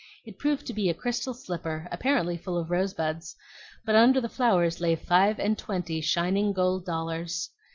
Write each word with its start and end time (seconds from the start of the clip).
It 0.25 0.39
proved 0.39 0.65
to 0.65 0.73
be 0.73 0.89
a 0.89 0.95
crystal 0.95 1.35
slipper, 1.35 1.87
apparently 1.91 2.35
full 2.35 2.57
of 2.57 2.71
rosebuds; 2.71 3.35
but 3.85 3.93
under 3.93 4.19
the 4.19 4.29
flowers 4.29 4.81
lay 4.81 4.95
five 4.95 5.39
and 5.39 5.55
twenty 5.59 6.01
shining 6.01 6.53
gold 6.53 6.87
dollars. 6.87 7.51